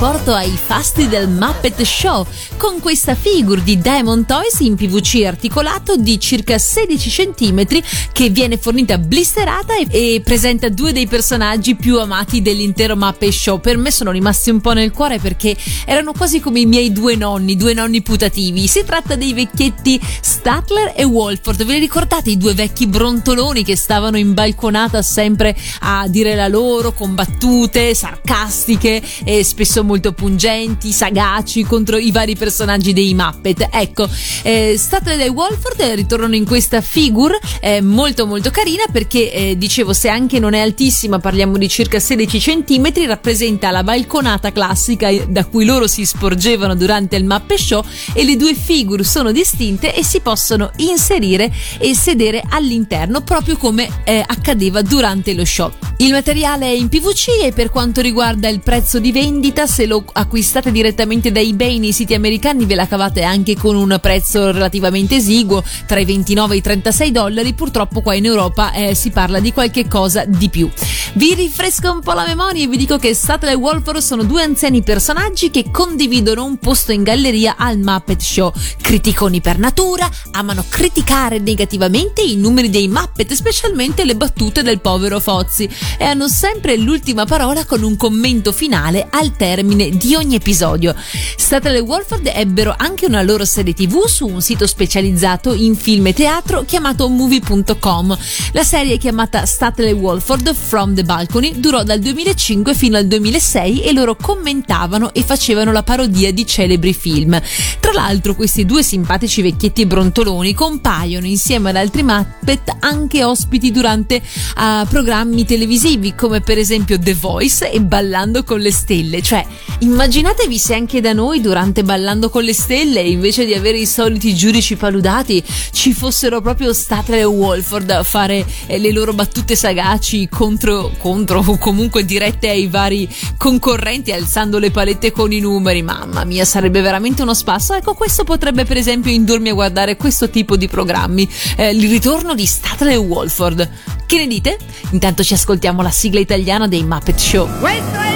[0.00, 2.24] Riporto ai fasti del Muppet Show
[2.56, 7.66] con questa figure di Diamond Toys in PVC articolato di circa 16 cm
[8.12, 13.58] che viene fornita blisterata e, e presenta due dei personaggi più amati dell'intero Muppet Show.
[13.58, 17.16] Per me sono rimasti un po' nel cuore perché erano quasi come i miei due
[17.16, 18.68] nonni, due nonni putativi.
[18.68, 21.64] Si tratta dei vecchietti Statler e Wolford.
[21.64, 26.46] Ve li ricordate i due vecchi brontoloni che stavano in balconata sempre a dire la
[26.46, 33.68] loro con battute sarcastiche e spesso molto pungenti, sagaci contro i vari personaggi dei Muppet.
[33.72, 34.06] Ecco,
[34.42, 39.94] eh, Statler e Wolford ritornano in questa figure eh, molto molto carina perché eh, dicevo
[39.94, 45.46] se anche non è altissima, parliamo di circa 16 cm, rappresenta la balconata classica da
[45.46, 47.82] cui loro si sporgevano durante il Muppet Show
[48.12, 53.88] e le due figure sono distinte e si possono inserire e sedere all'interno proprio come
[54.04, 55.72] eh, accadeva durante lo show.
[56.00, 60.02] Il materiale è in PVC e per quanto riguarda il prezzo di vendita, se lo
[60.12, 65.14] acquistate direttamente da eBay nei siti americani ve la cavate anche con un prezzo relativamente
[65.14, 69.38] esiguo, tra i 29 e i 36 dollari, purtroppo qua in Europa eh, si parla
[69.38, 70.68] di qualche cosa di più.
[71.12, 74.42] Vi rinfresco un po' la memoria e vi dico che Statler e Wolford sono due
[74.42, 78.52] anziani personaggi che condividono un posto in galleria al Muppet Show.
[78.80, 85.20] Criticoni per natura, amano criticare negativamente i numeri dei Muppet, specialmente le battute del povero
[85.20, 90.94] Fozzi, e hanno sempre l'ultima parola con un commento finale al termine di ogni episodio.
[91.36, 96.06] Statler e Wolford ebbero anche una loro serie tv su un sito specializzato in film
[96.06, 98.18] e teatro chiamato movie.com.
[98.52, 103.82] La serie chiamata Statler e Wolford From the Balcony durò dal 2005 fino al 2006
[103.82, 107.40] e loro commentavano e facevano la parodia di celebri film.
[107.80, 114.16] Tra l'altro questi due simpatici vecchietti brontoloni compaiono insieme ad altri Muppet anche ospiti durante
[114.16, 119.22] uh, programmi televisivi come per esempio The Voice e Ballando con le Stelle.
[119.22, 119.44] Cioè,
[119.80, 124.34] immaginatevi se anche da noi durante Ballando con le Stelle invece di avere i soliti
[124.34, 125.42] giudici paludati
[125.72, 131.42] ci fossero proprio Statler e Wolford a fare eh, le loro battute sagaci contro, contro
[131.44, 135.82] o comunque dirette ai vari concorrenti alzando le palette con i numeri.
[135.82, 137.74] Mamma mia, sarebbe veramente uno spasso.
[137.74, 141.28] Ecco, questo potrebbe per esempio indurmi a guardare questo tipo di programmi.
[141.56, 143.70] Eh, il ritorno di Statler e Wolford.
[144.06, 144.56] Che ne dite?
[144.90, 147.48] Intanto ci ascoltiamo la sigla italiana dei Muppet Show.
[147.60, 148.07] Questo è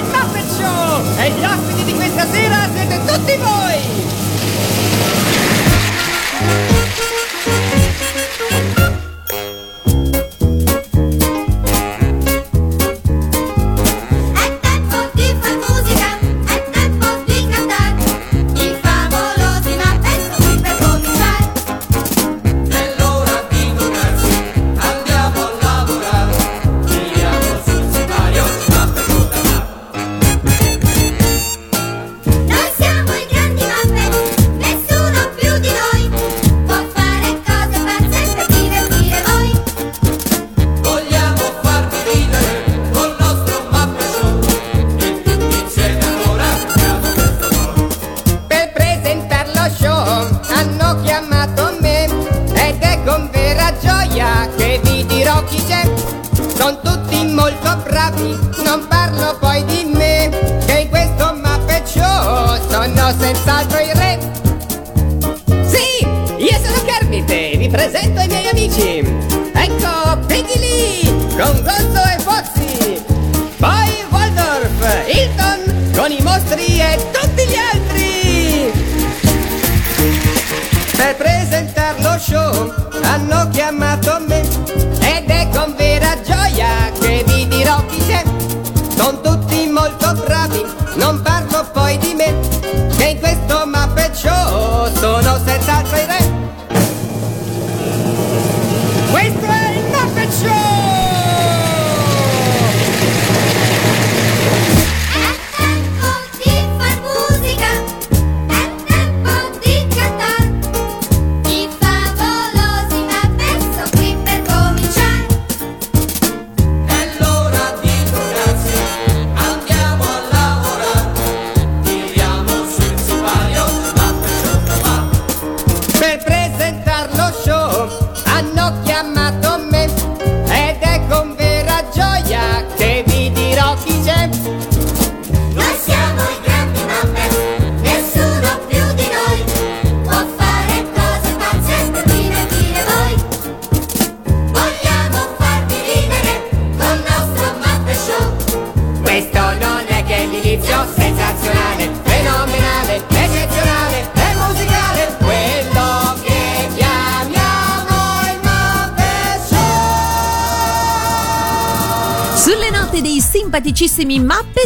[2.23, 4.02] ospiti di questa sera siete tutti voi!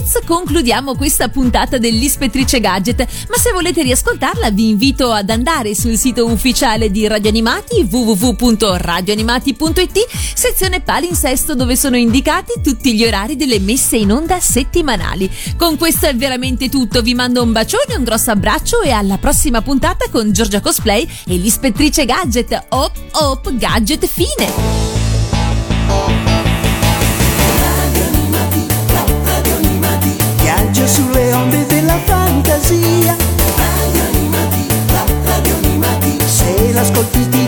[0.07, 5.97] Gadgets concludiamo questa puntata dell'Ispettrice Gadget, ma se volete riascoltarla vi invito ad andare sul
[5.97, 13.59] sito ufficiale di Radio Animati www.radioanimati.it, sezione palinsesto dove sono indicati tutti gli orari delle
[13.59, 15.29] messe in onda settimanali.
[15.57, 19.61] Con questo è veramente tutto, vi mando un bacione, un grosso abbraccio e alla prossima
[19.61, 22.67] puntata con Giorgia Cosplay e l'Ispettrice Gadget.
[22.69, 24.96] Op, op, gadget fine!
[30.87, 33.15] sulle onde della fantasia.
[33.55, 36.17] Radio animati, la radio animati.
[36.25, 37.46] Se l'ascolti ti